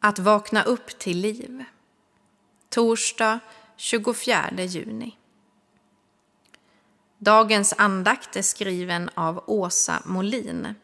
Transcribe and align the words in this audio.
Att 0.00 0.18
vakna 0.18 0.62
upp 0.62 0.98
till 0.98 1.18
liv. 1.18 1.64
Torsdag 2.68 3.40
24 3.76 4.50
juni. 4.56 5.16
Dagens 7.18 7.74
andakt 7.78 8.36
är 8.36 8.42
skriven 8.42 9.10
av 9.14 9.44
Åsa 9.46 10.02
Molin 10.04 10.74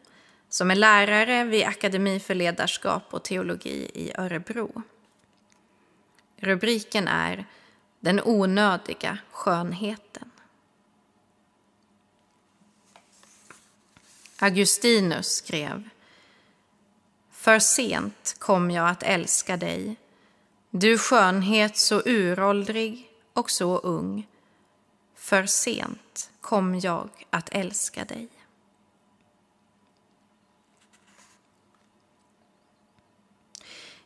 som 0.49 0.71
är 0.71 0.75
lärare 0.75 1.43
vid 1.43 1.65
Akademi 1.65 2.19
för 2.19 2.35
ledarskap 2.35 3.13
och 3.13 3.23
teologi 3.23 3.91
i 3.93 4.11
Örebro. 4.17 4.81
Rubriken 6.37 7.07
är 7.07 7.45
Den 7.99 8.21
onödiga 8.23 9.17
skönheten. 9.31 10.31
Augustinus 14.39 15.27
skrev 15.27 15.89
för 17.45 17.59
sent 17.59 18.35
kom 18.39 18.71
jag 18.71 18.89
att 18.89 19.03
älska 19.03 19.57
dig, 19.57 19.95
du 20.69 20.97
skönhet 20.97 21.77
så 21.77 22.01
uråldrig 22.05 23.09
och 23.33 23.51
så 23.51 23.77
ung. 23.77 24.27
För 25.15 25.45
sent 25.45 26.29
kom 26.41 26.79
jag 26.79 27.09
att 27.29 27.49
älska 27.51 28.05
dig. 28.05 28.29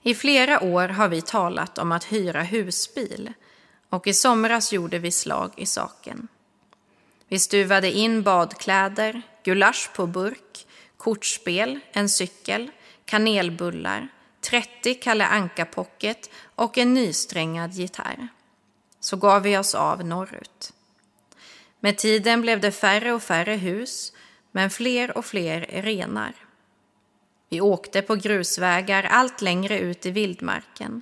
I 0.02 0.16
flera 0.16 0.64
år 0.64 0.88
har 0.88 1.08
vi 1.08 1.22
talat 1.22 1.78
om 1.78 1.92
att 1.92 2.04
hyra 2.04 2.44
husbil 2.44 3.34
och 3.90 4.08
i 4.08 4.14
somras 4.14 4.74
gjorde 4.74 5.00
vi 5.00 5.12
slag 5.12 5.52
i 5.56 5.66
saken. 5.66 6.28
Vi 7.28 7.40
stuvade 7.40 7.92
in 7.92 8.24
badkläder, 8.24 9.22
gulasch 9.44 9.90
på 9.96 10.08
burk, 10.08 10.68
kortspel, 10.98 11.80
en 11.92 12.10
cykel, 12.10 12.72
kanelbullar, 13.10 14.08
30 14.42 14.94
Kalle 14.94 15.26
Anka 15.26 15.66
Pocket 15.66 16.30
och 16.56 16.78
en 16.78 16.94
nysträngad 16.94 17.74
gitarr. 17.74 18.28
Så 19.00 19.18
gav 19.18 19.42
vi 19.42 19.58
oss 19.58 19.76
av 19.76 20.06
norrut. 20.06 20.74
Med 21.80 21.98
tiden 21.98 22.42
blev 22.42 22.60
det 22.60 22.72
färre 22.72 23.14
och 23.14 23.24
färre 23.24 23.56
hus, 23.56 24.14
men 24.52 24.70
fler 24.70 25.18
och 25.18 25.26
fler 25.26 25.62
renar. 25.62 26.34
Vi 27.50 27.62
åkte 27.62 28.02
på 28.02 28.16
grusvägar 28.16 29.04
allt 29.04 29.42
längre 29.42 29.80
ut 29.80 30.06
i 30.06 30.12
vildmarken. 30.12 31.02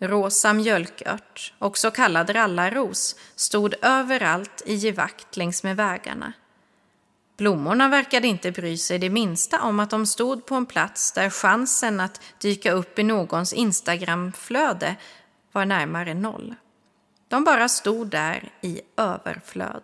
Rosa 0.00 0.52
mjölkört, 0.52 1.54
också 1.58 1.90
kallad 1.90 2.30
rallarros, 2.30 3.16
stod 3.36 3.74
överallt 3.82 4.62
i 4.66 4.74
givakt 4.74 5.36
längs 5.36 5.62
med 5.62 5.76
vägarna. 5.76 6.32
Blommorna 7.38 7.88
verkade 7.88 8.26
inte 8.26 8.52
bry 8.52 8.76
sig 8.76 8.98
det 8.98 9.10
minsta 9.10 9.62
om 9.62 9.80
att 9.80 9.90
de 9.90 10.06
stod 10.06 10.46
på 10.46 10.54
en 10.54 10.66
plats 10.66 11.12
där 11.12 11.30
chansen 11.30 12.00
att 12.00 12.20
dyka 12.38 12.72
upp 12.72 12.98
i 12.98 13.02
någons 13.02 13.52
Instagramflöde 13.52 14.96
var 15.52 15.64
närmare 15.64 16.14
noll. 16.14 16.54
De 17.28 17.44
bara 17.44 17.68
stod 17.68 18.06
där 18.06 18.52
i 18.60 18.80
överflöd, 18.96 19.82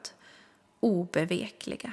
obevekliga. 0.80 1.92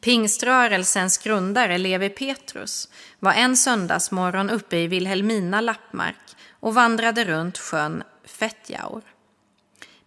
Pingströrelsens 0.00 1.18
grundare 1.18 1.78
Levi 1.78 2.08
Petrus 2.08 2.88
var 3.18 3.32
en 3.32 3.56
söndagsmorgon 3.56 4.50
uppe 4.50 4.76
i 4.76 4.86
Vilhelmina 4.86 5.60
lappmark 5.60 6.36
och 6.60 6.74
vandrade 6.74 7.24
runt 7.24 7.58
sjön 7.58 8.02
Fettjaur. 8.24 9.02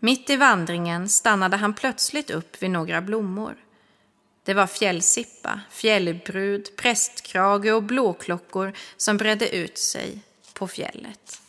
Mitt 0.03 0.29
i 0.29 0.35
vandringen 0.35 1.09
stannade 1.09 1.57
han 1.57 1.73
plötsligt 1.73 2.29
upp 2.29 2.63
vid 2.63 2.71
några 2.71 3.01
blommor. 3.01 3.55
Det 4.43 4.53
var 4.53 4.67
fjällsippa, 4.67 5.61
fjällbrud, 5.69 6.75
prästkrage 6.75 7.73
och 7.73 7.83
blåklockor 7.83 8.73
som 8.97 9.17
bredde 9.17 9.55
ut 9.55 9.77
sig 9.77 10.19
på 10.53 10.67
fjället. 10.67 11.41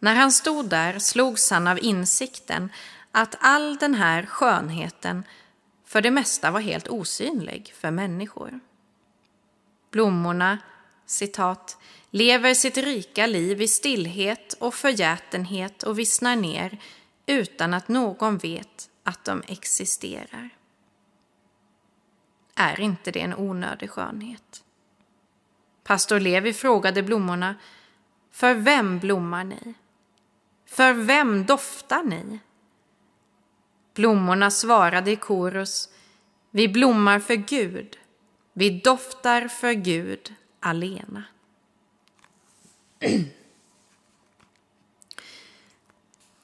När 0.00 0.14
han 0.14 0.32
stod 0.32 0.68
där 0.68 0.98
slogs 0.98 1.50
han 1.50 1.66
av 1.66 1.78
insikten 1.78 2.72
att 3.12 3.36
all 3.40 3.76
den 3.76 3.94
här 3.94 4.26
skönheten 4.26 5.24
för 5.84 6.02
det 6.02 6.10
mesta 6.10 6.50
var 6.50 6.60
helt 6.60 6.88
osynlig 6.88 7.74
för 7.76 7.90
människor. 7.90 8.60
Blommorna, 9.90 10.58
citat, 11.06 11.78
lever 12.10 12.54
sitt 12.54 12.76
rika 12.76 13.26
liv 13.26 13.62
i 13.62 13.68
stillhet 13.68 14.52
och 14.52 14.74
förgätenhet 14.74 15.82
och 15.82 15.98
vissnar 15.98 16.36
ner 16.36 16.78
utan 17.26 17.74
att 17.74 17.88
någon 17.88 18.38
vet 18.38 18.90
att 19.02 19.24
de 19.24 19.42
existerar. 19.46 20.50
Är 22.54 22.80
inte 22.80 23.10
det 23.10 23.20
en 23.20 23.34
onödig 23.34 23.90
skönhet? 23.90 24.64
Pastor 25.84 26.20
Levi 26.20 26.52
frågade 26.52 27.02
blommorna, 27.02 27.54
för 28.30 28.54
vem 28.54 28.98
blommar 28.98 29.44
ni? 29.44 29.74
För 30.66 30.92
vem 30.92 31.46
doftar 31.46 32.02
ni? 32.02 32.38
Blommorna 33.94 34.50
svarade 34.50 35.10
i 35.10 35.16
korus, 35.16 35.88
vi 36.50 36.68
blommar 36.68 37.20
för 37.20 37.34
Gud, 37.34 37.98
vi 38.52 38.70
doftar 38.70 39.48
för 39.48 39.72
Gud 39.72 40.34
alena. 40.66 41.24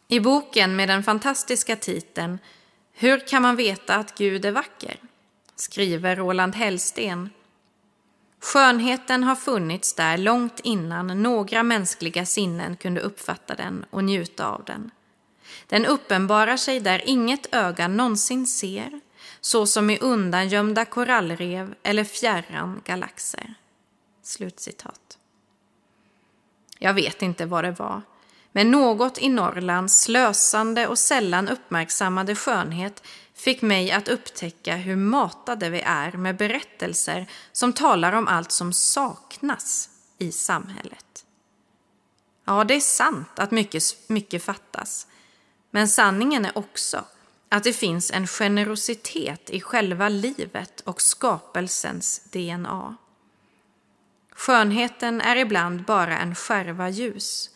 I 0.08 0.20
boken 0.20 0.76
med 0.76 0.88
den 0.88 1.02
fantastiska 1.02 1.76
titeln 1.76 2.38
Hur 2.92 3.28
kan 3.28 3.42
man 3.42 3.56
veta 3.56 3.96
att 3.96 4.18
Gud 4.18 4.44
är 4.44 4.52
vacker? 4.52 4.96
skriver 5.56 6.16
Roland 6.16 6.54
Hellsten. 6.54 7.30
Skönheten 8.40 9.24
har 9.24 9.36
funnits 9.36 9.94
där 9.94 10.18
långt 10.18 10.60
innan 10.64 11.22
några 11.22 11.62
mänskliga 11.62 12.26
sinnen 12.26 12.76
kunde 12.76 13.00
uppfatta 13.00 13.54
den 13.54 13.84
och 13.90 14.04
njuta 14.04 14.46
av 14.46 14.64
den. 14.64 14.90
Den 15.66 15.86
uppenbarar 15.86 16.56
sig 16.56 16.80
där 16.80 17.02
inget 17.08 17.54
öga 17.54 17.88
någonsin 17.88 18.46
ser, 18.46 19.00
såsom 19.40 19.90
i 19.90 19.98
undangömda 19.98 20.84
korallrev 20.84 21.74
eller 21.82 22.04
fjärran 22.04 22.80
galaxer. 22.84 23.54
Slutcitat. 24.22 25.18
Jag 26.78 26.94
vet 26.94 27.22
inte 27.22 27.46
vad 27.46 27.64
det 27.64 27.70
var, 27.70 28.02
men 28.52 28.70
något 28.70 29.18
i 29.18 29.28
Norrlands 29.28 30.00
slösande 30.00 30.86
och 30.86 30.98
sällan 30.98 31.48
uppmärksammade 31.48 32.34
skönhet 32.34 33.02
fick 33.34 33.62
mig 33.62 33.90
att 33.90 34.08
upptäcka 34.08 34.76
hur 34.76 34.96
matade 34.96 35.70
vi 35.70 35.80
är 35.80 36.12
med 36.12 36.36
berättelser 36.36 37.26
som 37.52 37.72
talar 37.72 38.12
om 38.12 38.28
allt 38.28 38.52
som 38.52 38.72
saknas 38.72 39.88
i 40.18 40.32
samhället. 40.32 41.24
Ja, 42.44 42.64
det 42.64 42.74
är 42.74 42.80
sant 42.80 43.38
att 43.38 43.50
mycket, 43.50 43.82
mycket 44.06 44.44
fattas, 44.44 45.06
men 45.70 45.88
sanningen 45.88 46.44
är 46.44 46.58
också 46.58 47.04
att 47.48 47.64
det 47.64 47.72
finns 47.72 48.10
en 48.10 48.26
generositet 48.26 49.50
i 49.50 49.60
själva 49.60 50.08
livet 50.08 50.80
och 50.80 51.02
skapelsens 51.02 52.24
DNA. 52.24 52.96
Skönheten 54.42 55.20
är 55.20 55.36
ibland 55.36 55.84
bara 55.84 56.18
en 56.18 56.34
skärva 56.34 56.88
ljus, 56.88 57.50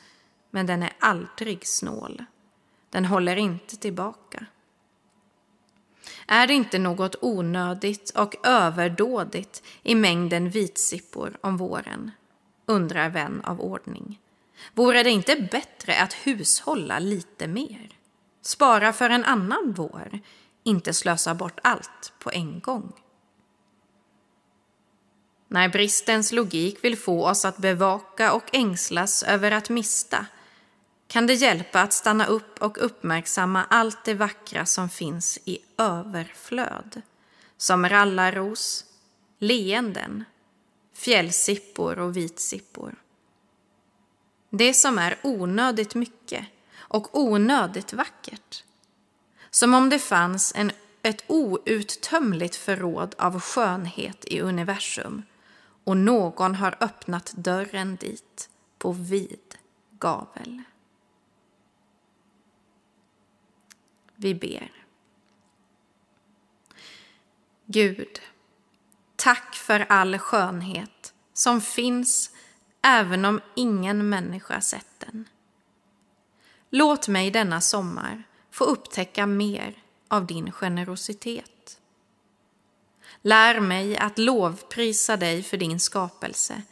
men 0.50 0.66
den 0.66 0.82
är 0.82 0.92
aldrig 0.98 1.66
snål. 1.66 2.24
Den 2.90 3.04
håller 3.04 3.36
inte 3.36 3.76
tillbaka. 3.76 4.46
Är 6.26 6.46
det 6.46 6.54
inte 6.54 6.78
något 6.78 7.16
onödigt 7.20 8.10
och 8.10 8.46
överdådigt 8.46 9.62
i 9.82 9.94
mängden 9.94 10.50
vitsippor 10.50 11.38
om 11.40 11.56
våren? 11.56 12.10
undrar 12.66 13.08
vän 13.08 13.40
av 13.44 13.60
ordning. 13.60 14.20
Vore 14.74 15.02
det 15.02 15.10
inte 15.10 15.48
bättre 15.50 16.02
att 16.02 16.12
hushålla 16.12 16.98
lite 16.98 17.46
mer? 17.46 17.88
Spara 18.42 18.92
för 18.92 19.10
en 19.10 19.24
annan 19.24 19.74
vår, 19.76 20.20
inte 20.62 20.94
slösa 20.94 21.34
bort 21.34 21.60
allt 21.62 22.12
på 22.18 22.30
en 22.30 22.60
gång. 22.60 22.92
När 25.56 25.68
bristens 25.68 26.32
logik 26.32 26.84
vill 26.84 26.98
få 26.98 27.28
oss 27.28 27.44
att 27.44 27.56
bevaka 27.56 28.32
och 28.32 28.42
ängslas 28.52 29.22
över 29.22 29.50
att 29.50 29.68
mista 29.68 30.26
kan 31.08 31.26
det 31.26 31.34
hjälpa 31.34 31.80
att 31.80 31.92
stanna 31.92 32.26
upp 32.26 32.62
och 32.62 32.84
uppmärksamma 32.84 33.64
allt 33.64 34.04
det 34.04 34.14
vackra 34.14 34.66
som 34.66 34.88
finns 34.88 35.38
i 35.44 35.58
överflöd. 35.78 37.02
Som 37.56 37.88
rallarros, 37.88 38.84
leenden, 39.38 40.24
fjällsippor 40.94 41.98
och 41.98 42.16
vitsippor. 42.16 42.94
Det 44.50 44.74
som 44.74 44.98
är 44.98 45.18
onödigt 45.22 45.94
mycket 45.94 46.44
och 46.76 47.18
onödigt 47.18 47.92
vackert. 47.92 48.64
Som 49.50 49.74
om 49.74 49.90
det 49.90 49.98
fanns 49.98 50.52
en, 50.56 50.72
ett 51.02 51.24
outtömligt 51.26 52.56
förråd 52.56 53.14
av 53.18 53.40
skönhet 53.40 54.24
i 54.24 54.40
universum 54.40 55.22
och 55.86 55.96
någon 55.96 56.54
har 56.54 56.76
öppnat 56.80 57.32
dörren 57.36 57.96
dit 57.96 58.50
på 58.78 58.92
vid 58.92 59.58
gavel. 59.90 60.62
Vi 64.16 64.34
ber. 64.34 64.72
Gud, 67.66 68.20
tack 69.16 69.54
för 69.54 69.80
all 69.80 70.18
skönhet 70.18 71.14
som 71.32 71.60
finns 71.60 72.30
även 72.82 73.24
om 73.24 73.40
ingen 73.54 74.08
människa 74.08 74.60
sett 74.60 75.00
den. 75.00 75.28
Låt 76.70 77.08
mig 77.08 77.30
denna 77.30 77.60
sommar 77.60 78.22
få 78.50 78.64
upptäcka 78.64 79.26
mer 79.26 79.82
av 80.08 80.26
din 80.26 80.52
generositet. 80.52 81.55
Lär 83.22 83.60
mig 83.60 83.96
att 83.96 84.18
lovprisa 84.18 85.16
dig 85.16 85.42
för 85.42 85.56
din 85.56 85.80
skapelse 85.80 86.62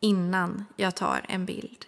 innan 0.00 0.64
jag 0.76 0.94
tar 0.94 1.24
en 1.28 1.46
bild. 1.46 1.86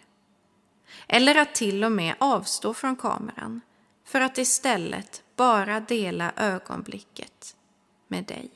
Eller 1.08 1.34
att 1.34 1.54
till 1.54 1.84
och 1.84 1.92
med 1.92 2.14
avstå 2.18 2.74
från 2.74 2.96
kameran 2.96 3.60
för 4.04 4.20
att 4.20 4.38
istället 4.38 5.22
bara 5.36 5.80
dela 5.80 6.32
ögonblicket 6.36 7.56
med 8.08 8.24
dig. 8.24 8.50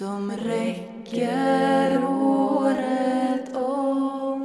Som 0.00 0.32
räcker 0.32 2.04
året 2.04 3.56
om. 3.56 4.40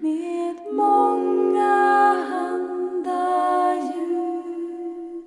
med 0.00 0.56
många 0.72 2.14
handa 2.30 3.74
ljud. 3.74 5.24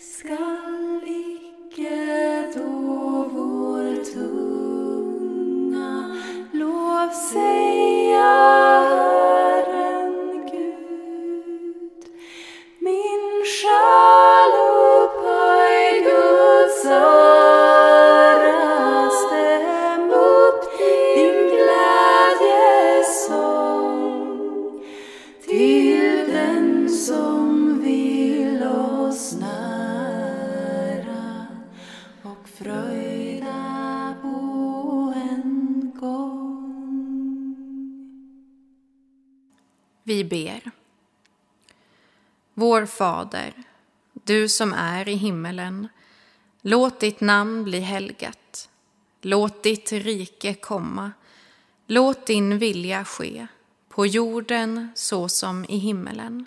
Skall 0.00 1.02
icke 1.06 2.52
då 2.54 3.28
vår 3.32 4.04
tunga 4.14 5.90
lov 6.52 7.08
säga 7.08 7.65
som 26.96 27.80
vill 27.80 28.62
oss 28.62 29.32
nära 29.40 30.66
och 32.22 32.48
fröjda 32.48 34.16
på 34.22 34.28
en 35.16 35.92
gång. 36.00 36.36
Vi 40.02 40.24
ber. 40.24 40.70
Vår 42.54 42.86
Fader, 42.86 43.52
du 44.12 44.48
som 44.48 44.72
är 44.72 45.08
i 45.08 45.14
himmelen. 45.14 45.88
Låt 46.62 47.00
ditt 47.00 47.20
namn 47.20 47.64
bli 47.64 47.80
helgat. 47.80 48.68
Låt 49.20 49.62
ditt 49.62 49.92
rike 49.92 50.54
komma. 50.54 51.12
Låt 51.86 52.26
din 52.26 52.58
vilja 52.58 53.04
ske, 53.04 53.46
på 53.88 54.06
jorden 54.06 54.88
så 54.94 55.28
som 55.28 55.64
i 55.64 55.76
himmelen. 55.76 56.46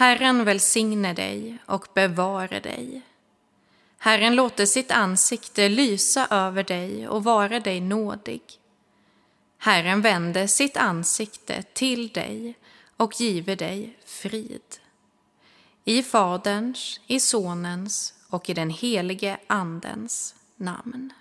Herren 0.00 0.44
välsigne 0.44 1.12
dig 1.12 1.58
och 1.66 1.86
bevare 1.94 2.60
dig. 2.60 3.02
Herren 3.98 4.34
låter 4.34 4.66
sitt 4.66 4.90
ansikte 4.90 5.68
lysa 5.68 6.26
över 6.30 6.64
dig 6.64 7.08
och 7.08 7.24
vara 7.24 7.60
dig 7.60 7.80
nådig. 7.80 8.42
Herren 9.58 10.02
vände 10.02 10.48
sitt 10.48 10.76
ansikte 10.76 11.62
till 11.62 12.08
dig 12.08 12.58
och 12.96 13.20
give 13.20 13.54
dig 13.54 13.98
frid. 14.04 14.76
I 15.84 16.02
Faderns, 16.02 17.00
i 17.06 17.20
Sonens 17.20 18.14
och 18.28 18.50
i 18.50 18.54
den 18.54 18.70
helige 18.70 19.38
Andens 19.46 20.34
namn. 20.56 21.12